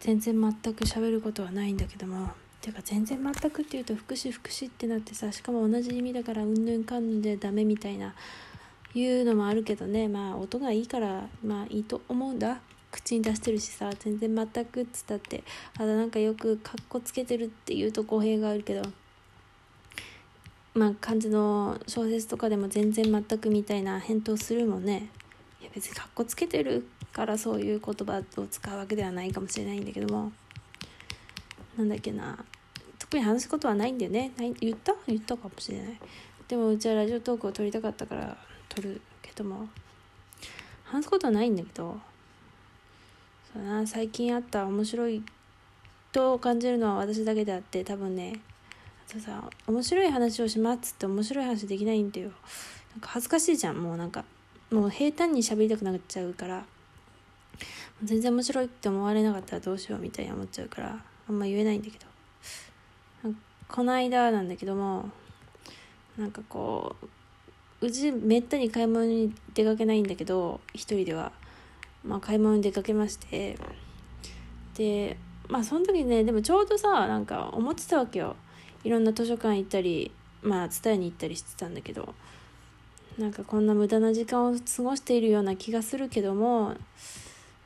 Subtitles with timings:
[0.00, 2.30] 全然全く喋ることはないんだけども。
[2.60, 8.14] てか全然全くっていうと福祉福祉ってなってさしかも同じ意味だからうんぬんかんでダメみたいな
[8.94, 10.08] いうのもあるけどね。
[10.08, 12.60] まあ音がいいからまあいいと思うんだ。
[12.90, 15.44] 口に出してるしさ全然全くっつったって。
[15.76, 18.82] あとなんかよくかっこつけてるっていうと語弊があるけど。
[20.74, 25.08] まあ漢字の小説とかでも全然全くみたいな返答するもんね。
[25.60, 30.32] いや別にかっこつけてるからそういう言葉を使うわけではないかもしれないんだけども。
[31.76, 32.44] なんだっけな。
[32.98, 34.32] 特に話すことはないんだよね。
[34.60, 34.94] 言った？
[35.06, 35.98] 言ったかもしれない。
[36.48, 38.36] でもうちはラジオトークを撮りたかったから
[38.68, 39.68] 撮るけども。
[40.84, 42.00] 話すことはないんだけど。
[43.52, 43.86] そうな。
[43.86, 45.22] 最近あった面白い
[46.12, 48.40] と感じるのは私だけであって多分ね。
[49.08, 52.30] あとさ面白い話をしますって面白い話できないんだよ。
[52.92, 53.76] なんか恥ずかしいじゃん。
[53.76, 54.24] もうなんか。
[54.70, 56.64] もう平坦に喋りたくなっちゃうから。
[58.02, 62.06] 全然面白いって思われなかったらどうしようみたいに思っちゃうからあんま言えないんだけど。
[63.68, 65.10] この間なんだけども
[66.18, 66.96] なんかこ
[67.80, 71.32] ううちめったに買い物に出かけないんだけど一人では。
[72.04, 73.58] まあ買い物に出かけまして。
[74.76, 75.16] で
[75.48, 78.36] まあその時ねでもちょうどさなんか思ってたわけよ。
[78.82, 80.10] いろんな図書館行ったり
[80.42, 82.14] まあ伝えに行ったりしてたんだけど。
[83.18, 86.74] なんかこんな無駄な時間を過ごしているような気がするけども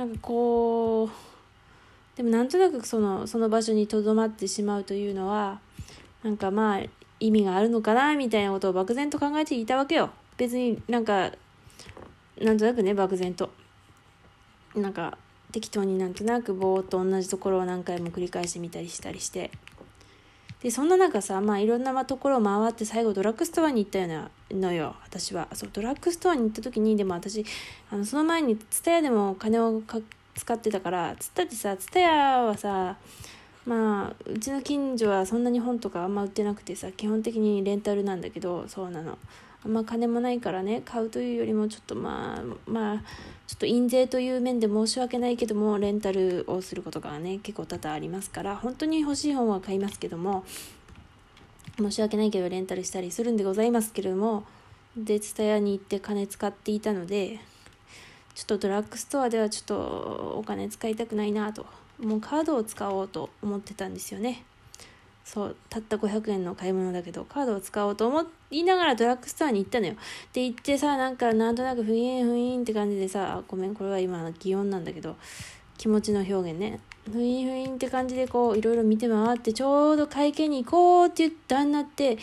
[0.00, 5.60] なんかこうでもなんとなくそのその場所にとどまってしまうというのは
[6.22, 6.80] なんかまあ
[7.20, 10.08] 意味があるのかなみたいなことを漠然と考えていたわけよ。
[10.38, 11.32] 別になんか
[12.40, 13.50] なんとなくね漠然と。
[14.74, 15.18] なんか
[15.52, 19.50] 適当になんとなくぼーっと同じところを何回も繰り返してみたりしたりして。
[20.62, 24.04] でそんな中さまあいろんなところを回って最後ドラッグストアに行ったよ
[24.50, 24.94] うなのよ。
[25.02, 25.48] 私は。
[25.54, 27.44] そうドラッグストアに行った時にでも私
[27.90, 29.82] あのその前に TSUTAYA でも金を
[30.34, 32.96] 使ってたからつったってさ TSUTAYA はさ
[33.64, 39.16] まあうちの近所はそんなに本とかあんま売ってなくてさ基本的にレンタルなんだけどそうなの。
[39.64, 42.96] あんま金もないからね買うというよりもちょっとまあまあ
[43.46, 50.44] ちょっと印税という面で申し訳ないけどもレンタルをすることがね結構多々ありますから本当に欲しい本は買いますけども
[51.78, 54.44] 申し訳ないけどレンタルしたりするんでございますけれども
[54.96, 57.38] で蔦屋に行って金使っていたので
[58.34, 61.66] ちょっとドラッグストアではちょっとお金使いたくないなと
[61.98, 64.42] もうカードを使おうと思ってたんですよね。
[65.24, 69.94] そうたった500円の買い物だけどカードを使おうと思いながらドラッグストアに行ったのよ。
[70.32, 75.16] で行ってさなんかなんとなくふいんふいんって感じでさごめんこれは今の擬音なんだけど
[75.78, 76.80] 気持ちの表現ね。
[77.10, 82.18] ふいんふいんって感じでこういろいろ見て回ってちょうど会計に行こうって言ったんなって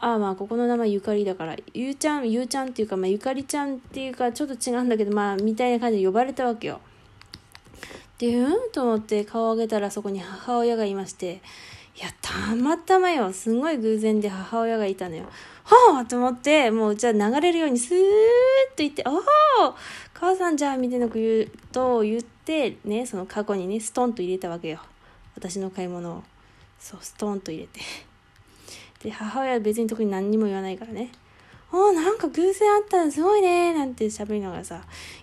[0.00, 6.80] ああまあここの名前ゆかりだからゆうちゃんゆうちゃんっていうか、まあ、ゆかりちゃんっていうかちょっと違うんだけどまあみたいな感じで呼ばれたわけよ。
[8.18, 11.40] でうんと思って顔を上げたらそこに母親がいまして
[11.96, 13.32] いやたまたまよ。
[13.32, 15.24] すんごい偶然で母親がいたのよ。
[15.64, 18.04] はあと思ってもうじゃあ流れるようにスーッと
[18.78, 19.74] 言って「おお
[20.14, 24.80] 母さんじゃあ」みたいなこと言うと言ってねその過去にねストンと入れたわけよ。
[25.34, 26.22] 私の買い物を。
[26.78, 27.80] そうストンと入れて。
[29.02, 31.10] で母親は別に特に何にも言わないからね。
[31.70, 34.76] おなんか偶然あったらすごいねなんて喋りながらさ、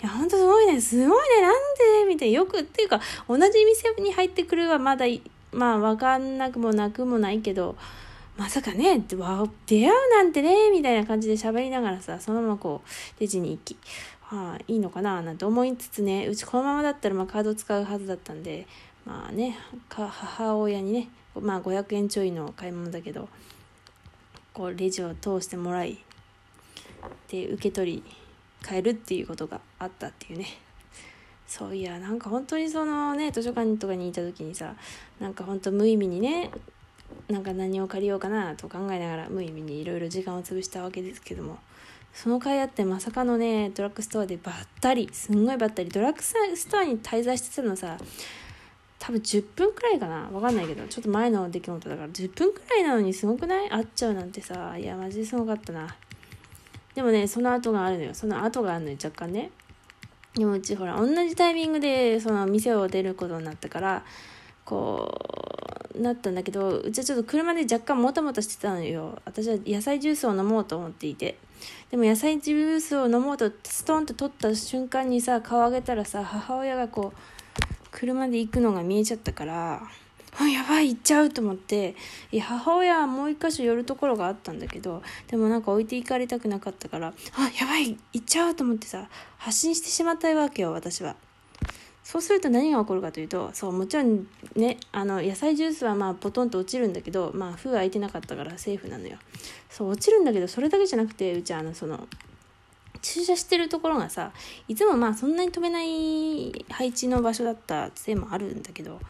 [0.00, 1.54] いや、ほんとすごいね、すごいね、なん
[2.02, 5.06] でみたいな、よく、っていうか、同じ店に入ってくるはまだ、
[5.52, 7.76] まあ、わかんなくもなくもないけど、
[8.36, 13.76] まさかね、出会うなんてね、みたいな感じで喋りながらさ、そのままこう、レジに行き、
[14.22, 18.66] はあ、いいのかな、なんて思いつつね、うちこのままだったら、まあ、カード使うはずだったんで、
[19.04, 19.58] まあね、
[19.88, 21.08] 母親にね、
[21.40, 23.28] まあ、500円ちょいの買い物だけど、
[24.54, 25.98] こう、レジを通してもらい、
[27.28, 28.02] で受け取り
[28.66, 30.46] 変えるっていうことがあったっていうね。
[31.46, 34.74] そういやなんか本当にそのね図書館とかにいた時にさ
[35.20, 36.50] なんか本当無意味にね
[37.28, 41.58] なんか何を借りようかなと考えながら無意味にいろいろ時間を潰したわけですけども
[42.14, 47.98] その会あってまさかのねドラッグストアでばったりすんごいばったりドラッグストアに滞在してたのさ
[48.98, 50.30] 多分10分くらいかな？
[50.32, 53.68] わかんないけどちょっと前の出来事だから10分くらいなのにすごくない？
[53.68, 55.94] 会っちゃうなんてさいやマジですごかったな。
[56.94, 58.14] でもね、その後があるのよ。
[58.14, 59.50] その後があるのよ、若干ね。
[60.34, 64.04] でもうちほら、同じタイミングで、その店を出ることになったから、
[64.64, 65.18] こ
[65.94, 69.18] う、なったんだけど、うちはちょっと車で若干もたもたしてたのよ。
[69.24, 71.36] 私は野菜ジュースを飲もうと思っていて。
[71.90, 77.18] でも野菜ジュースを飲もうとストンと取った瞬間にさ、顔上げたらさ、母親がこう、
[77.90, 79.82] 車で行くのが見えちゃったから、
[80.40, 81.94] やばい行っちゃうと思って
[82.30, 87.12] いや母親はもう一箇所寄るところがあったんだけどでもなんか置いていかれたくなかったからあ
[87.60, 91.16] やばい行っちゃうと思ってさ発信してしまったわけよ私は。
[92.04, 94.26] そうすると何が起こるかというとそうもちろん
[94.56, 99.18] ねあの野菜ジュースはまあポトンと落ちるんだけどまあ封開いてなかったからセーフなのよ。
[99.70, 102.08] そう落ちるんだけどそれだけじゃなくてうちあのその
[103.02, 104.32] 駐車してるところがさ
[104.68, 109.00] いつもまあそんなに止めない配置の場所だったせいもあるんだけど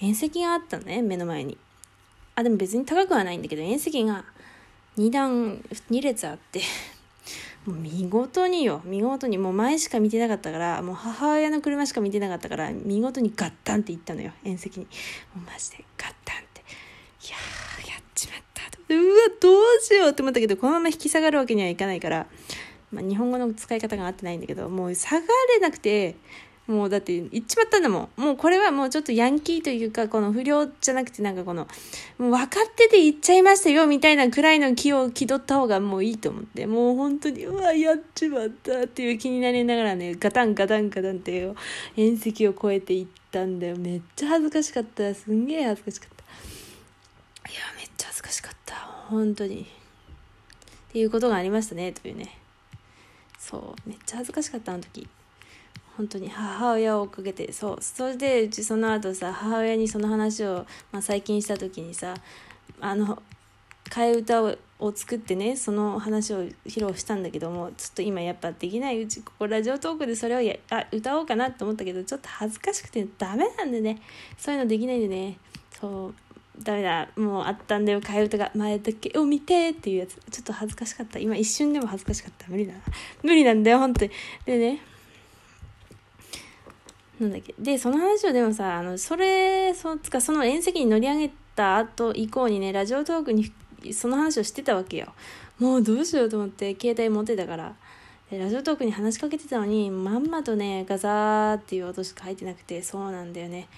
[0.00, 1.58] 縁石があったのね目の前に。
[2.34, 4.24] あでも別に高くはないんだけど縁石が
[4.96, 5.58] 2段
[5.90, 6.60] 2列あって
[7.66, 14.86] もう見事によ見事にもう前しか見てなかったからもう母親の車しか見てなかったから見事にガッタンっていったのよ縁石に。
[15.34, 16.60] もうマジでガッタンって。
[17.26, 18.62] いやーやっちまった。
[18.94, 22.26] うわどうしようって思ったけどこのまま引き下がるわけにはいかないから
[22.92, 26.16] まあ、日本語の使い方が合ってないんだけどもう下がれなくて
[26.68, 31.66] もうだって言っちまったんだもんもうこれはもうちょっとヤンキーというかこの不良じゃなくてなんかこの
[32.18, 41.50] もう分かってて言っちゃいましたよみたいなくらいの気を気取った方がもういいと思ってもう本当にうわやっちまったっていう気になりながらねガタンガタンガタンって
[41.96, 46.10] 縁石を越えていったんだよめっちゃ恥ずかしかったすんげえ恥ずかしかっ
[47.44, 47.50] た。
[47.50, 48.74] いやめっちゃ恥ずかしかった。
[49.08, 49.62] 本当に。
[49.62, 49.64] っ
[50.92, 52.36] ていうことがありましたねというね。
[53.38, 55.08] そうめっちゃ恥ずかしかったあの時。
[55.98, 62.14] 本当に母親を追っかけてそうそれでうちその後さ母親にその話を、まあ、最近した時にさ
[62.80, 63.20] あの
[63.90, 74.00] 替え歌をを作ってねその話を披露したんだけどもちょっと今やっぱできないうちここラジオトークでそれをやあ歌おうかなと思ったけどちょっと恥ずかしくてダメなんでね。
[74.36, 75.38] そういうのできないんでね。
[75.80, 77.08] そうダメだ。
[77.16, 78.00] もうあったんだよ。
[78.00, 79.18] 替え歌が前だけ。
[79.18, 80.14] を見てっていうやつ。
[80.30, 81.18] ちょっと恥ずかしかった。
[81.18, 82.46] 今一瞬でも恥ずかしかった。
[82.48, 82.74] 無理だ
[83.24, 84.12] 無理なんだよ本当に。
[84.46, 84.80] でね
[87.20, 87.54] なんだっけ。
[87.58, 93.52] でその話をでもさあのそれそつかその縁石に乗り上げた後以降にねラジオトークに
[93.92, 95.12] その話をしてたわけよ。
[95.58, 97.74] もうどうしようと思って携帯持ってたから。
[98.30, 103.68] ラジオトークに話しかけてたのにまんまとねガザーっていう音しか入ってなくてそうなんだよね。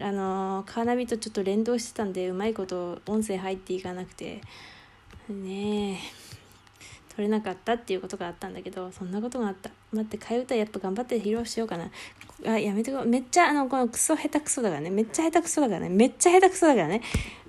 [0.00, 4.40] あのカーナビとちょっと連動してたんでうまいこと音声入っていかなくて。
[5.28, 6.25] ねえ。
[7.16, 9.70] 取れなかったっていうことがあったんだけどそんなことがあった。
[9.90, 11.90] 待って替え歌やっぱ頑張って披露しようかな。
[12.46, 14.90] あやめてこめっちゃあのこのクソ下手くそだからね。
[14.90, 15.88] めっちゃ下手くそだからね。
[15.88, 17.00] めっちゃ下手くそだからね。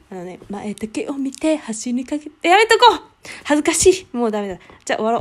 [0.10, 3.02] あのね前だけを見て走りかけてやめとこう。
[3.44, 4.16] 恥ずかしい。
[4.16, 4.58] もうダメだ。
[4.86, 5.16] じゃあ終わろう。